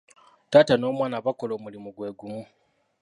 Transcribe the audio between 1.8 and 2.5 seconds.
gwe gumu.